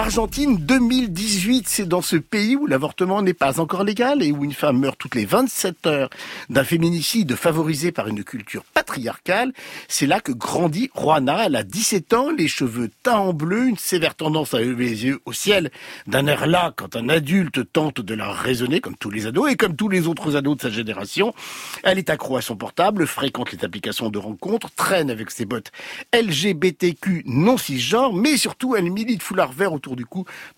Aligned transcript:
Argentine 0.00 0.56
2018, 0.56 1.68
c'est 1.68 1.84
dans 1.84 2.00
ce 2.00 2.16
pays 2.16 2.56
où 2.56 2.66
l'avortement 2.66 3.20
n'est 3.20 3.34
pas 3.34 3.60
encore 3.60 3.84
légal 3.84 4.22
et 4.22 4.32
où 4.32 4.44
une 4.44 4.54
femme 4.54 4.78
meurt 4.78 4.96
toutes 4.98 5.14
les 5.14 5.26
27 5.26 5.86
heures 5.86 6.08
d'un 6.48 6.64
féminicide 6.64 7.36
favorisé 7.36 7.92
par 7.92 8.08
une 8.08 8.24
culture 8.24 8.64
patriarcale. 8.64 9.52
C'est 9.88 10.06
là 10.06 10.20
que 10.20 10.32
grandit 10.32 10.90
Juana. 10.96 11.44
Elle 11.44 11.54
a 11.54 11.64
17 11.64 12.14
ans, 12.14 12.30
les 12.30 12.48
cheveux 12.48 12.90
teints 13.02 13.18
en 13.18 13.34
bleu, 13.34 13.68
une 13.68 13.76
sévère 13.76 14.14
tendance 14.14 14.54
à 14.54 14.60
lever 14.60 14.86
les 14.86 15.04
yeux 15.04 15.20
au 15.26 15.34
ciel 15.34 15.70
d'un 16.06 16.26
air 16.28 16.46
là 16.46 16.72
quand 16.74 16.96
un 16.96 17.10
adulte 17.10 17.70
tente 17.70 18.00
de 18.00 18.14
la 18.14 18.32
raisonner 18.32 18.80
comme 18.80 18.96
tous 18.96 19.10
les 19.10 19.26
ados 19.26 19.52
et 19.52 19.56
comme 19.56 19.76
tous 19.76 19.90
les 19.90 20.08
autres 20.08 20.34
ados 20.34 20.56
de 20.56 20.62
sa 20.62 20.70
génération. 20.70 21.34
Elle 21.82 21.98
est 21.98 22.08
accro 22.08 22.38
à 22.38 22.40
son 22.40 22.56
portable, 22.56 23.06
fréquente 23.06 23.52
les 23.52 23.66
applications 23.66 24.08
de 24.08 24.18
rencontres, 24.18 24.70
traîne 24.70 25.10
avec 25.10 25.30
ses 25.30 25.44
bottes 25.44 25.72
LGBTQ 26.14 27.24
non 27.26 27.58
cisgenres, 27.58 28.14
mais 28.14 28.38
surtout 28.38 28.76
elle 28.76 28.90
milite 28.90 29.22
foulard 29.22 29.52
vert 29.52 29.74
autour 29.74 29.89
du 29.96 30.06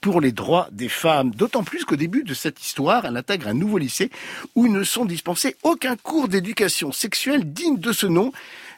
pour 0.00 0.20
les 0.20 0.32
droits 0.32 0.68
des 0.72 0.88
femmes. 0.88 1.30
D'autant 1.32 1.64
plus 1.64 1.84
qu'au 1.84 1.96
début 1.96 2.24
de 2.24 2.34
cette 2.34 2.64
histoire, 2.64 3.04
elle 3.04 3.16
intègre 3.16 3.48
un 3.48 3.54
nouveau 3.54 3.78
lycée 3.78 4.10
où 4.54 4.68
ne 4.68 4.84
sont 4.84 5.04
dispensés 5.04 5.56
aucun 5.62 5.96
cours 5.96 6.28
d'éducation 6.28 6.92
sexuelle 6.92 7.52
digne 7.52 7.78
de 7.78 7.92
ce 7.92 8.06
nom. 8.06 8.32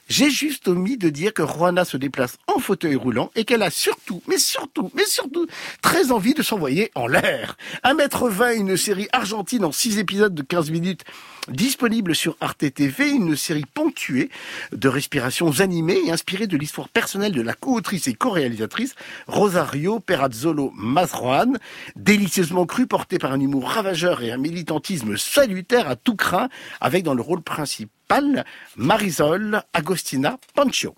J'ai 0.06 0.28
juste 0.28 0.68
omis 0.68 0.98
de 0.98 1.08
dire 1.08 1.32
que 1.32 1.46
Juana 1.46 1.86
se 1.86 1.96
déplace 1.96 2.36
en 2.46 2.58
fauteuil 2.58 2.94
roulant 2.94 3.30
et 3.34 3.44
qu'elle 3.44 3.62
a 3.62 3.70
surtout, 3.70 4.22
mais 4.28 4.36
surtout, 4.36 4.90
mais 4.94 5.06
surtout, 5.06 5.46
très 5.80 6.12
envie 6.12 6.34
de 6.34 6.42
s'envoyer 6.42 6.90
en 6.94 7.06
l'air. 7.06 7.56
1m20, 7.84 8.54
une 8.54 8.76
série 8.76 9.08
argentine 9.12 9.64
en 9.64 9.72
6 9.72 9.98
épisodes 9.98 10.34
de 10.34 10.42
15 10.42 10.70
minutes 10.70 11.04
disponible 11.48 12.14
sur 12.14 12.36
Arte 12.40 12.72
TV, 12.72 13.10
une 13.10 13.34
série 13.34 13.64
ponctuée 13.64 14.30
de 14.72 14.88
respirations 14.88 15.60
animées 15.60 16.00
et 16.06 16.10
inspirée 16.10 16.46
de 16.46 16.56
l'histoire 16.56 16.90
personnelle 16.90 17.32
de 17.32 17.42
la 17.42 17.54
co-autrice 17.54 18.06
et 18.06 18.14
co-réalisatrice 18.14 18.94
Rosario 19.26 20.00
Perazzolo 20.00 20.70
Mazroan, 20.74 21.54
délicieusement 21.96 22.66
crue, 22.66 22.86
portée 22.86 23.18
par 23.18 23.32
un 23.32 23.40
humour 23.40 23.70
ravageur 23.70 24.22
et 24.22 24.32
un 24.32 24.38
militantisme 24.38 25.16
salutaire 25.16 25.88
à 25.88 25.96
tout 25.96 26.16
craint, 26.16 26.50
avec 26.80 27.04
dans 27.04 27.14
le 27.14 27.22
rôle 27.22 27.42
principal 27.42 27.93
Marisol 28.76 29.64
Agostina 29.72 30.38
Pancho. 30.54 30.94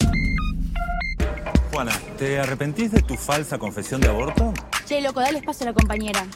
Juana, 1.73 1.93
¿te 2.19 2.39
arrepentís 2.39 2.91
de 2.91 3.03
tu 3.03 3.17
falsa 3.17 3.59
confesión 3.59 4.01
de 4.01 4.09
aborto? 4.09 4.53
Che, 4.87 5.01
loco, 5.01 5.21
dale 5.21 5.39
espacio 5.39 5.65
a 5.67 5.71
la 5.71 5.75
compañera. 5.75 6.27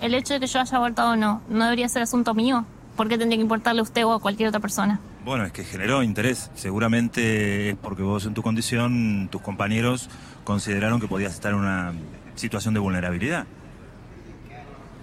El 0.00 0.14
hecho 0.14 0.34
de 0.34 0.40
que 0.40 0.46
yo 0.46 0.60
haya 0.60 0.76
abortado 0.76 1.12
o 1.12 1.16
no, 1.16 1.42
no 1.48 1.64
debería 1.64 1.88
ser 1.88 2.02
asunto 2.02 2.34
mío. 2.34 2.64
¿Por 2.96 3.08
qué 3.08 3.16
tendría 3.18 3.38
que 3.38 3.42
importarle 3.42 3.80
a 3.80 3.82
usted 3.82 4.04
o 4.04 4.12
a 4.12 4.20
cualquier 4.20 4.48
otra 4.48 4.60
persona? 4.60 5.00
Bueno, 5.24 5.44
es 5.44 5.52
que 5.52 5.64
generó 5.64 6.02
interés. 6.02 6.50
Seguramente 6.54 7.70
es 7.70 7.76
porque 7.76 8.02
vos 8.02 8.26
en 8.26 8.34
tu 8.34 8.42
condición, 8.42 9.28
tus 9.30 9.40
compañeros 9.40 10.10
consideraron 10.44 11.00
que 11.00 11.08
podías 11.08 11.32
estar 11.32 11.52
en 11.52 11.58
una 11.58 11.92
situación 12.34 12.74
de 12.74 12.80
vulnerabilidad. 12.80 13.46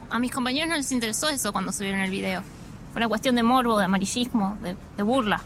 A 0.09 0.19
mis 0.19 0.31
compañeros 0.31 0.69
no 0.69 0.75
les 0.75 0.91
interesó 0.91 1.29
eso 1.29 1.51
cuando 1.51 1.71
subieron 1.71 2.01
el 2.01 2.11
video. 2.11 2.43
Fue 2.91 2.99
una 2.99 3.07
cuestión 3.07 3.35
de 3.35 3.43
morbo, 3.43 3.77
de 3.77 3.85
amarillismo, 3.85 4.57
de, 4.61 4.75
de 4.97 5.03
burla. 5.03 5.41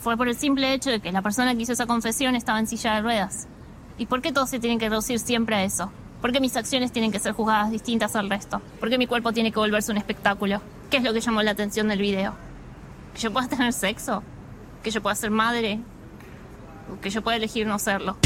Fue 0.00 0.16
por 0.16 0.28
el 0.28 0.36
simple 0.36 0.72
hecho 0.74 0.90
de 0.90 1.00
que 1.00 1.10
la 1.10 1.22
persona 1.22 1.54
que 1.54 1.62
hizo 1.62 1.72
esa 1.72 1.86
confesión 1.86 2.36
estaba 2.36 2.58
en 2.58 2.66
silla 2.66 2.94
de 2.94 3.02
ruedas. 3.02 3.48
¿Y 3.98 4.06
por 4.06 4.22
qué 4.22 4.32
todos 4.32 4.50
se 4.50 4.58
tienen 4.58 4.78
que 4.78 4.88
reducir 4.88 5.18
siempre 5.18 5.56
a 5.56 5.64
eso? 5.64 5.90
¿Por 6.20 6.32
qué 6.32 6.40
mis 6.40 6.56
acciones 6.56 6.92
tienen 6.92 7.10
que 7.10 7.18
ser 7.18 7.32
juzgadas 7.32 7.72
distintas 7.72 8.14
al 8.14 8.30
resto? 8.30 8.62
¿Por 8.78 8.88
qué 8.90 8.96
mi 8.96 9.08
cuerpo 9.08 9.32
tiene 9.32 9.50
que 9.50 9.58
volverse 9.58 9.90
un 9.90 9.98
espectáculo? 9.98 10.62
¿Qué 10.88 10.98
es 10.98 11.02
lo 11.02 11.12
que 11.12 11.20
llamó 11.20 11.42
la 11.42 11.50
atención 11.50 11.88
del 11.88 12.00
video? 12.00 12.34
¿Que 13.14 13.20
yo 13.20 13.32
pueda 13.32 13.48
tener 13.48 13.72
sexo? 13.72 14.22
¿Que 14.84 14.92
yo 14.92 15.02
pueda 15.02 15.16
ser 15.16 15.32
madre? 15.32 15.80
¿Que 17.00 17.10
yo 17.10 17.22
pueda 17.22 17.36
elegir 17.36 17.66
no 17.66 17.78
serlo? 17.80 18.18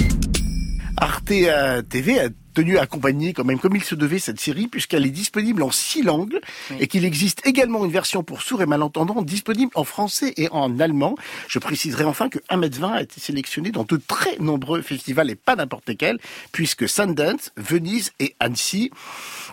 Arte 0.98 1.50
euh, 1.50 1.82
TV 1.82 2.34
tenu 2.56 2.78
à 2.78 2.82
accompagner 2.82 3.34
quand 3.34 3.44
même 3.44 3.58
comme 3.58 3.76
il 3.76 3.84
se 3.84 3.94
devait 3.94 4.18
cette 4.18 4.40
série 4.40 4.66
puisqu'elle 4.66 5.04
est 5.04 5.10
disponible 5.10 5.62
en 5.62 5.70
six 5.70 6.02
langues 6.02 6.40
et 6.80 6.86
qu'il 6.86 7.04
existe 7.04 7.46
également 7.46 7.84
une 7.84 7.90
version 7.90 8.22
pour 8.22 8.40
sourds 8.40 8.62
et 8.62 8.66
malentendants 8.66 9.20
disponible 9.20 9.70
en 9.74 9.84
français 9.84 10.32
et 10.38 10.48
en 10.50 10.80
allemand. 10.80 11.16
Je 11.48 11.58
préciserai 11.58 12.04
enfin 12.04 12.30
que 12.30 12.38
1m20 12.50 12.92
a 12.92 13.02
été 13.02 13.20
sélectionné 13.20 13.72
dans 13.72 13.84
de 13.84 13.98
très 13.98 14.38
nombreux 14.38 14.80
festivals 14.80 15.28
et 15.28 15.34
pas 15.34 15.54
n'importe 15.54 15.86
lesquels 15.86 16.18
puisque 16.50 16.88
Sundance, 16.88 17.52
Venise 17.58 18.12
et 18.20 18.34
Annecy. 18.40 18.90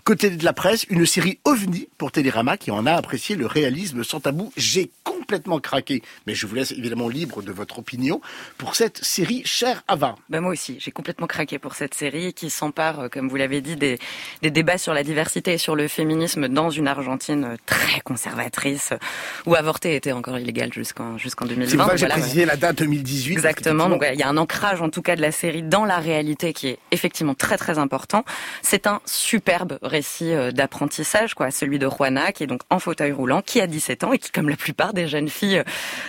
Côté 0.04 0.30
de 0.30 0.44
la 0.44 0.52
presse, 0.52 0.86
une 0.90 1.06
série 1.06 1.40
ovni 1.46 1.88
pour 1.98 2.12
Télérama 2.12 2.58
qui 2.58 2.72
en 2.72 2.86
a 2.86 2.92
apprécié 2.92 3.38
le 3.38 3.46
réalisme 3.46 4.04
sans 4.04 4.20
tabou. 4.20 4.52
J'ai 4.58 4.92
complètement 5.06 5.62
craqué, 5.62 6.02
mais 6.28 6.36
je 6.36 6.46
vous 6.46 6.56
laisse 6.56 6.72
évidemment 6.72 7.08
libre 7.08 7.42
de 7.42 7.54
votre 7.54 7.80
opinion 7.80 8.20
pour 8.58 8.76
cette 8.76 9.02
série 9.02 9.44
chère 9.46 9.82
Ava. 9.88 10.16
Ben 10.28 10.42
moi 10.42 10.52
aussi, 10.52 10.76
j'ai 10.80 10.92
complètement 10.92 11.28
craqué 11.28 11.58
pour 11.58 11.76
cette 11.76 11.94
série 11.94 12.34
qui 12.34 12.50
s'empare, 12.50 13.00
euh, 13.00 13.08
comme 13.08 13.30
vous 13.30 13.38
l'avez 13.38 13.62
dit, 13.62 13.78
des, 13.78 13.98
des, 14.42 14.52
débats 14.52 14.78
sur 14.78 14.94
la 14.94 15.04
diversité 15.04 15.54
et 15.54 15.58
sur 15.58 15.78
le 15.78 15.88
féminisme 15.88 16.50
dans 16.50 16.70
une 16.70 16.90
Argentine 16.90 17.56
très 17.66 18.02
conservatrice 18.02 18.92
où 19.46 19.56
avorter 19.56 19.96
était 19.96 20.12
encore 20.12 20.38
illégal 20.38 20.74
jusqu'en 20.74 21.18
jusqu'en 21.18 21.46
2020. 21.46 21.88
C'est 21.92 21.98
j'ai 21.98 22.08
précisé 22.08 22.44
la 22.44 22.58
date 22.58 22.80
2018. 22.80 23.32
Exactement. 23.32 23.88
Donc 23.88 24.04
il 24.12 24.20
y 24.20 24.24
a 24.24 24.28
un 24.28 24.36
ancrage 24.36 24.82
en 24.82 24.90
tout 24.90 25.02
cas 25.02 25.16
de 25.16 25.22
la 25.22 25.32
série 25.32 25.64
dans 25.64 25.86
la 25.86 26.00
réalité 26.00 26.52
qui 26.52 26.68
est 26.68 26.80
effectivement 26.92 27.36
très 27.36 27.56
très 27.56 27.78
important. 27.78 28.26
C'est 28.62 28.86
un 28.86 29.00
superbe 29.06 29.80
récit 29.94 30.34
euh, 30.34 30.52
d'apprentissage, 30.52 31.36
quoi, 31.36 31.52
celui 31.52 31.78
de 31.78 31.88
Juana 31.88 32.32
qui 32.32 32.44
est 32.44 32.48
donc 32.48 32.62
en 32.70 32.80
fauteuil 32.80 33.12
roulant, 33.12 33.42
qui 33.42 33.62
a 33.62 33.68
17 33.68 34.04
ans 34.04 34.12
et 34.12 34.18
qui, 34.18 34.32
comme 34.32 34.50
la 34.50 34.56
plupart 34.56 34.94
des 34.94 35.08
jeune 35.08 35.30
fille 35.30 35.64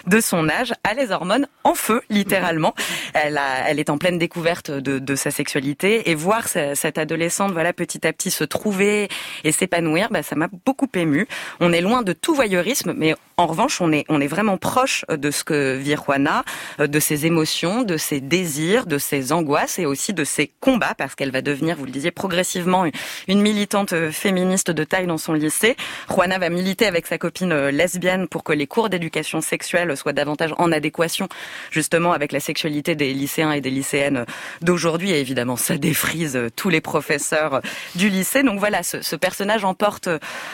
de 0.06 0.20
son 0.20 0.48
âge 0.48 0.72
a 0.84 0.94
les 0.94 1.10
hormones 1.12 1.46
en 1.64 1.74
feu, 1.74 2.00
littéralement. 2.08 2.74
Elle, 3.14 3.38
a, 3.38 3.68
elle 3.68 3.78
est 3.78 3.90
en 3.90 3.98
pleine 3.98 4.18
découverte 4.18 4.72
de, 4.72 4.98
de 4.98 5.14
sa 5.14 5.30
sexualité 5.30 6.10
et 6.10 6.16
voir 6.16 6.48
cette 6.48 6.98
adolescente, 6.98 7.52
voilà, 7.52 7.72
petit 7.72 8.04
à 8.06 8.12
petit 8.12 8.32
se 8.32 8.42
trouver 8.42 9.08
et 9.44 9.52
s'épanouir, 9.52 10.08
bah, 10.10 10.24
ça 10.24 10.34
m'a 10.34 10.48
beaucoup 10.66 10.88
ému. 10.94 11.28
On 11.60 11.72
est 11.72 11.80
loin 11.80 12.02
de 12.02 12.12
tout 12.12 12.34
voyeurisme, 12.34 12.92
mais 12.96 13.14
en 13.36 13.46
revanche, 13.46 13.80
on 13.80 13.92
est, 13.92 14.04
on 14.08 14.20
est 14.20 14.26
vraiment 14.26 14.56
proche 14.56 15.04
de 15.08 15.30
ce 15.30 15.44
que 15.44 15.76
vit 15.76 15.94
Juana, 15.94 16.44
de 16.78 17.00
ses 17.00 17.26
émotions, 17.26 17.82
de 17.82 17.96
ses 17.96 18.20
désirs, 18.20 18.86
de 18.86 18.98
ses 18.98 19.32
angoisses 19.32 19.78
et 19.78 19.86
aussi 19.86 20.12
de 20.12 20.24
ses 20.24 20.50
combats, 20.60 20.94
parce 20.96 21.14
qu'elle 21.14 21.30
va 21.30 21.42
devenir, 21.42 21.76
vous 21.76 21.84
le 21.84 21.92
disiez, 21.92 22.10
progressivement 22.10 22.84
une 23.28 23.40
militante 23.40 23.73
féministe 24.12 24.70
de 24.70 24.84
taille 24.84 25.06
dans 25.06 25.18
son 25.18 25.32
lycée. 25.32 25.76
Juana 26.08 26.38
va 26.38 26.48
militer 26.48 26.86
avec 26.86 27.06
sa 27.06 27.18
copine 27.18 27.68
lesbienne 27.68 28.28
pour 28.28 28.44
que 28.44 28.52
les 28.52 28.66
cours 28.66 28.88
d'éducation 28.88 29.40
sexuelle 29.40 29.96
soit 29.96 30.12
davantage 30.12 30.54
en 30.58 30.70
adéquation 30.70 31.28
justement 31.70 32.12
avec 32.12 32.32
la 32.32 32.40
sexualité 32.40 32.94
des 32.94 33.12
lycéens 33.12 33.52
et 33.52 33.60
des 33.60 33.70
lycéennes 33.70 34.26
d'aujourd'hui. 34.62 35.10
Et 35.10 35.20
évidemment, 35.20 35.56
ça 35.56 35.76
défrise 35.76 36.38
tous 36.54 36.68
les 36.68 36.80
professeurs 36.80 37.60
du 37.96 38.08
lycée. 38.08 38.42
Donc 38.42 38.58
voilà, 38.58 38.82
ce, 38.82 39.02
ce 39.02 39.16
personnage 39.16 39.64
emporte 39.64 40.08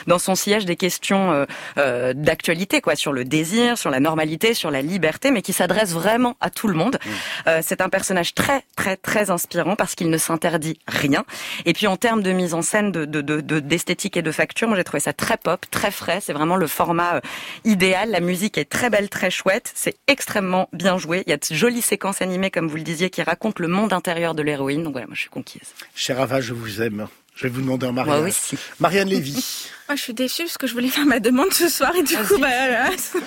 dans 0.07 0.19
son 0.19 0.35
siège 0.35 0.65
des 0.65 0.75
questions 0.75 1.31
euh, 1.31 1.45
euh 1.77 2.13
d'actualité, 2.13 2.81
quoi, 2.81 2.95
sur 2.95 3.13
le 3.13 3.23
désir, 3.23 3.77
sur 3.77 3.89
la 3.89 3.99
normalité, 3.99 4.53
sur 4.53 4.71
la 4.71 4.81
liberté, 4.81 5.31
mais 5.31 5.41
qui 5.41 5.53
s'adresse 5.53 5.91
vraiment 5.91 6.35
à 6.41 6.49
tout 6.49 6.67
le 6.67 6.73
monde. 6.73 6.97
Mmh. 7.03 7.09
Euh, 7.47 7.59
c'est 7.63 7.81
un 7.81 7.89
personnage 7.89 8.33
très, 8.33 8.63
très, 8.75 8.97
très 8.97 9.29
inspirant 9.29 9.75
parce 9.75 9.95
qu'il 9.95 10.09
ne 10.09 10.17
s'interdit 10.17 10.79
rien. 10.87 11.23
Et 11.65 11.73
puis 11.73 11.87
en 11.87 11.97
termes 11.97 12.23
de 12.23 12.31
mise 12.31 12.53
en 12.53 12.61
scène, 12.61 12.91
de, 12.91 13.05
d'esthétique 13.11 14.15
de, 14.15 14.19
de, 14.19 14.21
et 14.21 14.23
de 14.23 14.31
facture, 14.31 14.67
moi 14.67 14.77
j'ai 14.77 14.83
trouvé 14.83 14.99
ça 14.99 15.13
très 15.13 15.37
pop, 15.37 15.65
très 15.69 15.91
frais. 15.91 16.19
C'est 16.21 16.33
vraiment 16.33 16.55
le 16.55 16.67
format 16.67 17.15
euh, 17.15 17.21
idéal. 17.65 18.11
La 18.11 18.19
musique 18.19 18.57
est 18.57 18.65
très 18.65 18.89
belle, 18.89 19.09
très 19.09 19.29
chouette. 19.29 19.71
C'est 19.75 19.97
extrêmement 20.07 20.69
bien 20.73 20.97
joué. 20.97 21.23
Il 21.27 21.29
y 21.29 21.33
a 21.33 21.37
de 21.37 21.45
jolies 21.49 21.81
séquences 21.81 22.21
animées, 22.21 22.51
comme 22.51 22.67
vous 22.67 22.77
le 22.77 22.83
disiez, 22.83 23.09
qui 23.09 23.21
racontent 23.21 23.61
le 23.61 23.67
monde 23.67 23.93
intérieur 23.93 24.35
de 24.35 24.41
l'héroïne. 24.41 24.83
Donc 24.83 24.93
voilà, 24.93 25.07
moi 25.07 25.15
je 25.15 25.21
suis 25.21 25.29
conquise. 25.29 25.73
Cher 25.95 26.19
Ava, 26.19 26.41
je 26.41 26.53
vous 26.53 26.81
aime. 26.81 27.07
Je 27.35 27.43
vais 27.43 27.49
vous 27.49 27.61
demander 27.61 27.87
en 27.87 27.93
mariage. 27.93 28.19
Moi 28.19 28.27
aussi. 28.27 28.57
Marianne 28.79 29.07
Lévy. 29.07 29.33
Moi, 29.87 29.97
je 29.97 30.03
suis 30.03 30.13
déçue 30.13 30.43
parce 30.43 30.57
que 30.57 30.67
je 30.67 30.73
voulais 30.73 30.87
faire 30.87 31.05
ma 31.05 31.19
demande 31.19 31.51
ce 31.51 31.67
soir 31.67 31.93
et 31.93 32.03
du 32.03 32.15
coup, 32.15 32.37
bah, 32.39 32.47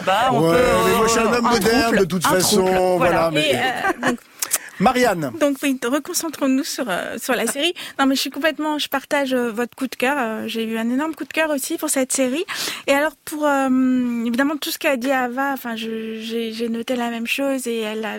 bah 0.06 0.30
on 0.32 0.48
ouais, 0.48 0.56
peut. 0.56 0.64
Mais 0.86 0.96
moi, 0.96 1.06
je 1.06 1.12
suis 1.12 1.20
un 1.20 1.32
homme 1.32 1.44
moderne 1.44 1.96
de 1.98 2.04
toute 2.06 2.26
façon. 2.26 2.96
Voilà. 2.96 3.28
voilà. 3.28 3.30
Mais... 3.32 3.50
Et, 3.50 3.56
euh, 3.56 4.08
donc... 4.08 4.18
Marianne. 4.80 5.32
Donc 5.40 5.58
oui, 5.62 5.78
reconcentrons-nous 5.82 6.64
sur 6.64 6.86
euh, 6.88 7.16
sur 7.18 7.34
la 7.34 7.46
série. 7.46 7.74
Non 7.98 8.06
mais 8.06 8.14
je 8.14 8.20
suis 8.20 8.30
complètement, 8.30 8.78
je 8.78 8.88
partage 8.88 9.32
euh, 9.32 9.50
votre 9.50 9.76
coup 9.76 9.86
de 9.86 9.94
cœur. 9.94 10.16
Euh, 10.18 10.48
J'ai 10.48 10.64
eu 10.64 10.76
un 10.78 10.90
énorme 10.90 11.14
coup 11.14 11.24
de 11.24 11.32
cœur 11.32 11.50
aussi 11.50 11.76
pour 11.78 11.90
cette 11.90 12.12
série. 12.12 12.44
Et 12.86 12.92
alors 12.92 13.16
pour 13.24 13.48
évidemment 13.48 14.56
tout 14.56 14.70
ce 14.70 14.78
qu'a 14.78 14.96
dit 14.96 15.10
Ava, 15.10 15.52
enfin 15.52 15.76
j'ai 15.76 16.68
noté 16.68 16.96
la 16.96 17.10
même 17.10 17.26
chose 17.26 17.66
et 17.66 17.80
elle 17.80 18.04
a 18.04 18.18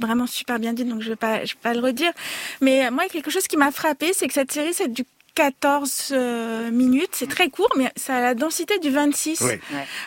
vraiment 0.00 0.26
super 0.28 0.58
bien 0.60 0.72
dit, 0.72 0.84
donc 0.84 1.02
je 1.02 1.10
vais 1.10 1.16
pas 1.16 1.44
je 1.44 1.54
vais 1.54 1.60
pas 1.62 1.74
le 1.74 1.80
redire. 1.80 2.12
Mais 2.60 2.90
moi 2.90 3.04
quelque 3.10 3.30
chose 3.30 3.46
qui 3.48 3.56
m'a 3.56 3.70
frappé, 3.72 4.12
c'est 4.12 4.28
que 4.28 4.34
cette 4.34 4.52
série 4.52 4.74
c'est 4.74 4.92
du 4.92 5.04
14 5.38 6.08
euh, 6.10 6.70
minutes, 6.72 7.10
c'est 7.12 7.28
très 7.28 7.48
court, 7.48 7.70
mais 7.76 7.92
ça 7.94 8.16
a 8.16 8.20
la 8.20 8.34
densité 8.34 8.80
du 8.80 8.90
26. 8.90 9.40
Oui. 9.42 9.52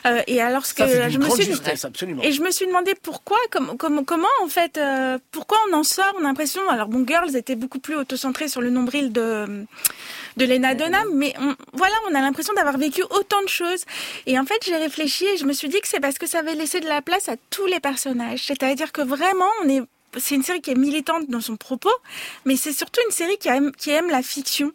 Euh, 0.06 0.22
et 0.28 0.42
alors 0.42 0.66
ce 0.66 0.74
que 0.74 0.86
Ça, 0.86 1.08
je 1.08 1.18
me 1.20 1.30
suis 1.30 1.46
justesse, 1.46 1.86
absolument. 1.86 2.22
et 2.22 2.34
je 2.34 2.42
me 2.42 2.52
suis 2.52 2.68
demandé 2.68 2.96
pourquoi, 3.02 3.38
comme, 3.50 3.78
comme, 3.78 4.04
comment 4.04 4.28
en 4.44 4.50
fait, 4.50 4.78
euh, 4.78 5.18
pourquoi 5.32 5.58
on 5.70 5.74
en 5.78 5.84
sort. 5.84 6.14
On 6.18 6.20
a 6.20 6.24
l'impression, 6.24 6.68
alors 6.70 6.90
bon, 6.90 7.06
Girls 7.08 7.38
était 7.38 7.56
beaucoup 7.56 7.80
plus 7.80 7.96
auto-centré 7.96 8.50
sur 8.50 8.60
le 8.60 8.72
nombril 8.72 9.14
de 9.14 9.66
de 10.36 10.46
Lena 10.46 10.76
Dunham, 10.76 11.08
mais 11.14 11.34
on, 11.40 11.56
voilà, 11.72 11.96
on 12.10 12.16
a 12.16 12.20
l'impression 12.20 12.54
d'avoir 12.54 12.78
vécu 12.78 13.02
autant 13.04 13.42
de 13.42 13.50
choses. 13.50 13.86
Et 14.26 14.38
en 14.38 14.46
fait, 14.46 14.60
j'ai 14.66 14.76
réfléchi 14.76 15.26
et 15.26 15.38
je 15.38 15.46
me 15.46 15.54
suis 15.54 15.70
dit 15.70 15.80
que 15.80 15.88
c'est 15.88 16.02
parce 16.02 16.18
que 16.18 16.28
ça 16.28 16.40
avait 16.40 16.56
laissé 16.56 16.82
de 16.82 16.88
la 16.88 17.02
place 17.02 17.30
à 17.30 17.36
tous 17.52 17.68
les 17.68 17.80
personnages. 17.80 18.44
C'est-à-dire 18.48 18.92
que 18.92 19.02
vraiment, 19.02 19.50
on 19.64 19.70
est 19.70 19.82
c'est 20.18 20.36
une 20.36 20.44
série 20.44 20.60
qui 20.60 20.72
est 20.72 20.76
militante 20.76 21.30
dans 21.30 21.40
son 21.40 21.56
propos, 21.56 21.94
mais 22.44 22.58
c'est 22.58 22.74
surtout 22.74 23.00
une 23.06 23.14
série 23.14 23.38
qui 23.38 23.48
aime, 23.48 23.72
qui 23.72 23.92
aime 23.92 24.10
la 24.10 24.22
fiction. 24.22 24.74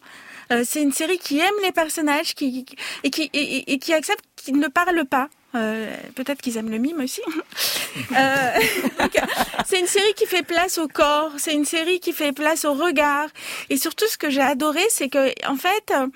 Euh, 0.52 0.62
c'est 0.64 0.82
une 0.82 0.92
série 0.92 1.18
qui 1.18 1.38
aime 1.38 1.54
les 1.62 1.72
personnages 1.72 2.34
qui, 2.34 2.66
et, 3.02 3.10
qui, 3.10 3.30
et, 3.32 3.78
qui 3.78 3.92
accepte 3.92 4.24
qu'ils 4.36 4.58
ne 4.58 4.68
parlent 4.68 5.06
pas. 5.06 5.28
Euh, 5.54 5.96
peut-être 6.14 6.42
qu'ils 6.42 6.58
aiment 6.58 6.70
le 6.70 6.78
mime 6.78 7.00
aussi. 7.00 7.22
euh, 8.16 8.50
c'est 9.66 9.80
une 9.80 9.86
série 9.86 10.12
qui 10.14 10.26
fait 10.26 10.42
place 10.42 10.76
au 10.76 10.86
corps, 10.86 11.32
c'est 11.38 11.54
une 11.54 11.64
série 11.64 11.98
qui 11.98 12.12
fait 12.12 12.32
place 12.32 12.64
au 12.64 12.74
regard. 12.74 13.28
Et 13.70 13.78
surtout, 13.78 14.06
ce 14.06 14.18
que 14.18 14.28
j'ai 14.28 14.42
adoré, 14.42 14.82
c'est 14.90 15.08
que, 15.08 15.32
en 15.48 15.56
fait, 15.56 15.92
euh, 15.92 16.08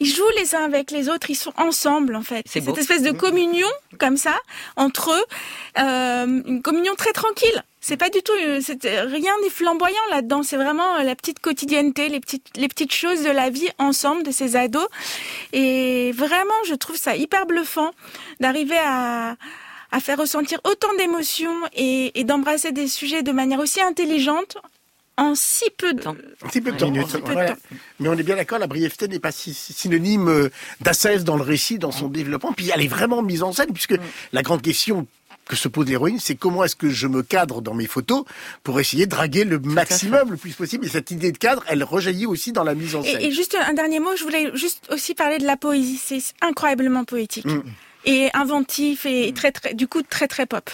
ils 0.00 0.06
jouent 0.06 0.22
les 0.36 0.54
uns 0.54 0.64
avec 0.64 0.90
les 0.90 1.08
autres, 1.08 1.30
ils 1.30 1.36
sont 1.36 1.52
ensemble 1.56 2.16
en 2.16 2.22
fait. 2.22 2.44
C'est 2.48 2.60
cette 2.60 2.78
espèce 2.78 3.02
de 3.02 3.12
communion 3.12 3.68
comme 3.98 4.16
ça 4.16 4.36
entre 4.76 5.12
eux, 5.12 5.24
euh, 5.78 6.42
une 6.46 6.62
communion 6.62 6.94
très 6.94 7.12
tranquille. 7.12 7.62
C'est 7.86 7.98
pas 7.98 8.08
du 8.08 8.22
tout, 8.22 8.32
euh, 8.32 8.60
rien 9.04 9.32
n'est 9.42 9.50
flamboyant 9.50 10.06
là-dedans. 10.10 10.42
C'est 10.42 10.56
vraiment 10.56 10.96
euh, 10.96 11.02
la 11.02 11.14
petite 11.14 11.40
quotidienneté, 11.40 12.08
les 12.08 12.18
petites, 12.18 12.56
les 12.56 12.66
petites 12.66 12.94
choses 12.94 13.22
de 13.24 13.30
la 13.30 13.50
vie 13.50 13.68
ensemble 13.76 14.22
de 14.22 14.30
ces 14.30 14.56
ados. 14.56 14.88
Et 15.52 16.10
vraiment, 16.12 16.54
je 16.66 16.72
trouve 16.76 16.96
ça 16.96 17.14
hyper 17.14 17.44
bluffant 17.44 17.90
d'arriver 18.40 18.78
à, 18.82 19.36
à 19.92 20.00
faire 20.00 20.18
ressentir 20.18 20.60
autant 20.64 20.94
d'émotions 20.96 21.60
et, 21.74 22.18
et 22.18 22.24
d'embrasser 22.24 22.72
des 22.72 22.88
sujets 22.88 23.22
de 23.22 23.32
manière 23.32 23.60
aussi 23.60 23.82
intelligente 23.82 24.56
en 25.18 25.34
si 25.34 25.68
peu 25.76 25.92
de 25.92 26.00
temps. 26.00 26.16
Si 26.50 26.62
peu 26.62 26.72
de 26.72 26.78
temps. 26.78 26.90
Mais 28.00 28.08
on 28.08 28.14
est 28.14 28.22
bien 28.22 28.36
d'accord, 28.36 28.58
la 28.60 28.66
brièveté 28.66 29.08
n'est 29.08 29.18
pas 29.18 29.30
synonyme 29.30 30.28
euh, 30.28 30.50
d'assaise 30.80 31.22
dans 31.22 31.36
le 31.36 31.42
récit, 31.42 31.78
dans 31.78 31.92
son 31.92 32.08
développement. 32.08 32.54
Puis 32.54 32.70
elle 32.74 32.82
est 32.82 32.88
vraiment 32.88 33.20
mise 33.20 33.42
en 33.42 33.52
scène, 33.52 33.74
puisque 33.74 33.96
la 34.32 34.40
grande 34.40 34.62
question 34.62 35.06
que 35.46 35.56
se 35.56 35.68
pose 35.68 35.86
l'héroïne, 35.86 36.18
c'est 36.18 36.34
comment 36.34 36.64
est-ce 36.64 36.76
que 36.76 36.90
je 36.90 37.06
me 37.06 37.22
cadre 37.22 37.60
dans 37.60 37.74
mes 37.74 37.86
photos 37.86 38.24
pour 38.62 38.80
essayer 38.80 39.06
de 39.06 39.10
draguer 39.10 39.44
le 39.44 39.58
maximum, 39.58 40.30
le 40.30 40.36
plus 40.36 40.52
possible. 40.52 40.86
Et 40.86 40.88
cette 40.88 41.10
idée 41.10 41.32
de 41.32 41.38
cadre, 41.38 41.64
elle 41.68 41.84
rejaillit 41.84 42.26
aussi 42.26 42.52
dans 42.52 42.64
la 42.64 42.74
mise 42.74 42.94
en 42.94 43.02
scène. 43.02 43.20
Et, 43.20 43.30
juste 43.30 43.54
un 43.54 43.74
dernier 43.74 44.00
mot, 44.00 44.16
je 44.16 44.24
voulais 44.24 44.50
juste 44.54 44.86
aussi 44.90 45.14
parler 45.14 45.38
de 45.38 45.46
la 45.46 45.56
poésie. 45.56 46.00
C'est 46.02 46.22
incroyablement 46.40 47.04
poétique. 47.04 47.46
Mm. 47.46 47.62
Et 48.06 48.28
inventif 48.34 49.06
et 49.06 49.32
très, 49.32 49.50
très, 49.50 49.72
du 49.72 49.88
coup, 49.88 50.02
très, 50.02 50.28
très 50.28 50.44
pop. 50.44 50.70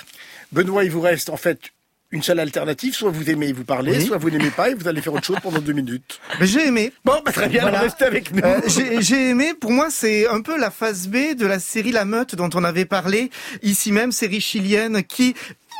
Benoît, 0.53 0.85
il 0.85 0.91
vous 0.91 1.01
reste 1.01 1.31
en 1.31 1.37
fait 1.37 1.71
une 2.13 2.23
seule 2.23 2.41
alternative, 2.41 2.95
soit 2.95 3.11
vous 3.11 3.31
aimez 3.31 3.49
et 3.49 3.53
vous 3.53 3.65
parlez, 3.65 4.01
soit 4.01 4.19
vous 4.19 4.31
n'aimez 4.31 4.51
pas 4.51 4.71
et 4.71 4.75
vous 4.75 4.89
allez 4.89 5.01
faire 5.01 5.15
autre 5.15 5.25
chose 5.25 5.39
pendant 5.43 5.61
deux 5.61 5.73
minutes. 5.73 6.21
Mais 6.41 6.47
j'ai 6.47 6.67
aimé. 6.67 6.93
Bon, 7.05 7.15
bah 7.25 7.33
très 7.33 7.49
bien, 7.49 7.63
voilà. 7.63 7.81
restez 7.81 8.05
avec 8.05 8.33
nous. 8.35 8.43
Euh, 8.43 8.61
j'ai 9.01 9.31
aimé, 9.31 9.55
pour 9.59 9.71
moi 9.71 9.89
c'est 9.91 10.27
un 10.27 10.41
peu 10.41 10.59
la 10.59 10.71
phase 10.71 11.09
B 11.09 11.35
de 11.37 11.47
la 11.47 11.61
série 11.61 11.93
La 11.93 12.05
Meute 12.05 12.35
dont 12.35 12.51
on 12.55 12.65
avait 12.65 12.85
parlé 12.85 13.31
ici 13.63 13.93
même, 13.93 14.11
série 14.11 14.41
chilienne 14.41 15.03
qui 15.05 15.35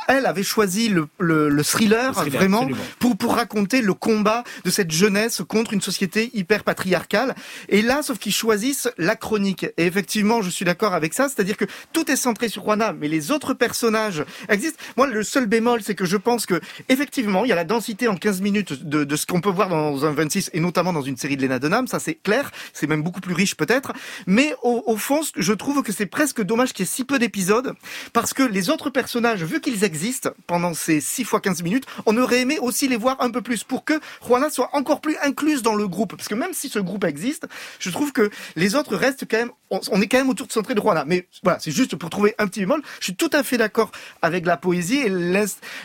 elle 0.07 0.25
avait 0.25 0.43
choisi 0.43 0.89
le, 0.89 1.07
le, 1.19 1.63
thriller, 1.63 2.11
vraiment 2.13 2.67
pour 2.99 3.10
pour 3.21 3.35
raconter 3.35 3.81
le 3.81 3.93
combat 3.93 4.43
de 4.65 4.71
cette 4.71 4.89
jeunesse 4.89 5.43
contre 5.47 5.73
une 5.73 5.81
société 5.81 6.31
hyper 6.33 6.63
patriarcale. 6.63 7.35
Et 7.69 7.83
là, 7.83 8.01
sauf 8.01 8.17
qu'ils 8.17 8.33
choisissent 8.33 8.89
la 8.97 9.15
chronique. 9.15 9.67
Et 9.77 9.85
effectivement, 9.85 10.41
je 10.41 10.49
suis 10.49 10.65
d'accord 10.65 10.95
avec 10.95 11.13
ça, 11.13 11.29
c'est-à-dire 11.29 11.55
que 11.55 11.65
tout 11.93 12.09
est 12.09 12.15
centré 12.15 12.49
sur 12.49 12.63
Juana, 12.63 12.93
mais 12.93 13.07
les 13.07 13.29
autres 13.29 13.53
personnages 13.53 14.25
existent. 14.49 14.79
Moi, 14.97 15.05
le 15.05 15.21
seul 15.21 15.45
bémol, 15.45 15.83
c'est 15.83 15.93
que 15.93 16.05
je 16.05 16.17
pense 16.17 16.47
que 16.47 16.59
effectivement, 16.89 17.45
il 17.45 17.49
y 17.49 17.51
a 17.51 17.55
la 17.55 17.63
densité 17.63 18.07
en 18.07 18.15
15 18.15 18.41
minutes 18.41 18.89
de, 18.89 19.03
de 19.03 19.15
ce 19.15 19.27
qu'on 19.27 19.39
peut 19.39 19.51
voir 19.51 19.69
dans 19.69 20.03
un 20.03 20.11
26 20.11 20.49
et 20.53 20.59
notamment 20.59 20.91
dans 20.91 21.03
une 21.03 21.17
série 21.17 21.37
de 21.37 21.43
Lena 21.43 21.59
Dunham, 21.59 21.85
ça 21.85 21.99
c'est 21.99 22.15
clair. 22.15 22.49
C'est 22.73 22.87
même 22.87 23.03
beaucoup 23.03 23.21
plus 23.21 23.35
riche 23.35 23.55
peut-être. 23.55 23.93
Mais 24.25 24.55
au, 24.63 24.81
au 24.87 24.97
fond, 24.97 25.21
je 25.35 25.53
trouve 25.53 25.83
que 25.83 25.91
c'est 25.91 26.07
presque 26.07 26.41
dommage 26.41 26.73
qu'il 26.73 26.85
y 26.85 26.89
ait 26.89 26.91
si 26.91 27.03
peu 27.03 27.19
d'épisodes 27.19 27.75
parce 28.13 28.33
que 28.33 28.41
les 28.41 28.71
autres 28.71 28.89
personnages, 28.89 29.43
vu 29.43 29.61
qu'ils 29.61 29.83
existent 29.83 30.31
pendant 30.47 30.73
ces 30.73 30.99
6 30.99 31.23
fois 31.23 31.39
15 31.39 31.61
minutes, 31.61 31.85
on 32.07 32.17
aurait 32.17 32.41
aimé 32.41 32.57
aussi 32.57 32.87
les 32.87 32.97
voir 32.97 33.10
un 33.19 33.29
peu 33.29 33.41
plus 33.41 33.63
pour 33.63 33.85
que 33.85 33.99
Juana 34.25 34.49
soit 34.49 34.69
encore 34.73 35.01
plus 35.01 35.17
incluse 35.21 35.61
dans 35.61 35.75
le 35.75 35.87
groupe. 35.87 36.15
Parce 36.15 36.27
que 36.27 36.35
même 36.35 36.53
si 36.53 36.69
ce 36.69 36.79
groupe 36.79 37.03
existe, 37.03 37.47
je 37.79 37.89
trouve 37.89 38.11
que 38.11 38.29
les 38.55 38.75
autres 38.75 38.95
restent 38.95 39.25
quand 39.29 39.37
même, 39.37 39.51
on, 39.69 40.01
est 40.01 40.07
quand 40.07 40.17
même 40.17 40.29
autour 40.29 40.47
de 40.47 40.51
centré 40.51 40.73
de 40.73 40.81
Juana. 40.81 41.03
Mais 41.05 41.27
voilà, 41.43 41.59
c'est 41.59 41.71
juste 41.71 41.95
pour 41.95 42.09
trouver 42.09 42.35
un 42.37 42.47
petit 42.47 42.61
bémol. 42.61 42.81
Je 42.99 43.05
suis 43.05 43.15
tout 43.15 43.29
à 43.33 43.43
fait 43.43 43.57
d'accord 43.57 43.91
avec 44.21 44.45
la 44.45 44.57
poésie 44.57 44.97
et 44.97 45.09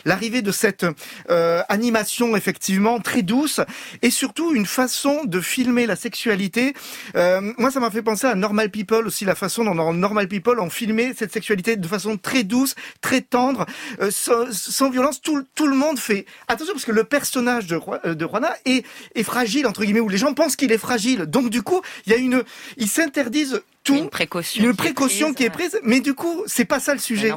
l'arrivée 0.05 0.43
de 0.43 0.53
cette 0.53 0.87
euh, 1.31 1.63
animation 1.69 2.37
effectivement 2.37 3.01
très 3.01 3.23
douce 3.23 3.61
et 4.03 4.11
surtout 4.11 4.55
une 4.55 4.67
façon 4.67 5.25
de 5.25 5.41
filmer 5.41 5.87
la 5.87 5.97
sexualité. 5.97 6.75
Euh, 7.17 7.53
moi, 7.59 7.71
ça 7.71 7.81
m'a 7.81 7.91
fait 7.91 8.03
penser 8.03 8.27
à 8.27 8.35
Normal 8.35 8.71
People 8.71 9.07
aussi, 9.07 9.25
la 9.25 9.35
façon 9.35 9.65
dont 9.65 9.93
Normal 9.93 10.29
People 10.29 10.61
on 10.61 10.71
filmait 10.71 11.15
cette 11.17 11.33
sexualité 11.33 11.77
de 11.77 11.87
façon 11.87 12.17
très 12.17 12.45
douce, 12.45 12.75
très 13.01 13.21
tendre, 13.21 13.67
euh, 14.01 14.11
sans, 14.11 14.91
violence. 14.91 15.21
Tout, 15.21 15.45
tout, 15.55 15.67
le 15.67 15.77
monde 15.77 15.99
fait 15.99 16.27
attention 16.49 16.75
parce 16.75 16.85
que 16.85 16.93
le 16.93 17.05
personnage 17.17 17.67
de, 17.67 17.81
euh, 18.05 18.15
de 18.15 18.27
Juana 18.27 18.55
est, 18.67 18.85
est 19.15 19.23
fragile 19.23 19.67
entre 19.67 19.85
guillemets, 19.85 20.01
où 20.01 20.11
les 20.11 20.19
gens 20.19 20.35
pensent 20.35 20.55
qu'il 20.55 20.71
est 20.71 20.79
fragile. 20.79 21.23
Donc 21.23 21.49
du 21.49 21.63
coup, 21.63 21.81
il 22.05 22.13
y 22.13 22.15
a 22.15 22.19
une, 22.19 22.43
ils 22.77 22.89
s'interdisent 22.89 23.63
tout, 23.85 23.95
une 23.95 24.11
précaution, 24.11 24.63
une 24.63 24.77
précaution 24.77 25.33
qui 25.33 25.45
est 25.45 25.51
prise, 25.51 25.79
mais 25.83 26.01
du 26.01 26.13
coup, 26.13 26.43
c'est 26.47 26.67
pas 26.67 26.79
ça 26.79 26.93
le 26.93 26.99
sujet. 26.99 27.33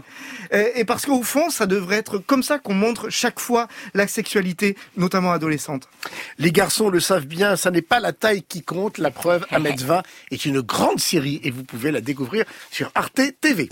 Et, 0.52 0.82
et 0.82 0.84
parce 0.84 1.06
qu'au 1.06 1.24
fond, 1.24 1.50
ça 1.50 1.66
devrait 1.66 1.96
être 1.96 2.18
comme 2.18 2.44
ça 2.44 2.60
qu'on 2.60 2.74
montre 2.74 3.10
chaque 3.10 3.40
fois 3.40 3.70
la 3.94 4.06
sexualité, 4.06 4.76
notamment 4.98 5.32
adolescente. 5.32 5.88
Les 6.40 6.52
garçons 6.52 6.90
le 6.90 7.00
savent 7.00 7.28
bien, 7.28 7.56
ça 7.56 7.72
n'est 7.72 7.82
pas 7.82 8.02
la 8.02 8.12
taille 8.12 8.44
qui 8.44 8.64
compte. 8.64 8.98
La 8.98 9.12
preuve, 9.12 9.46
à 9.52 9.60
20 9.60 10.04
est 10.32 10.46
une 10.46 10.60
grande 10.60 11.00
série 11.00 11.40
et 11.44 11.52
vous 11.52 11.64
pouvez 11.64 11.92
la 11.92 12.02
découvrir 12.02 12.44
sur 12.72 12.92
Arte 12.96 13.22
TV. 13.40 13.70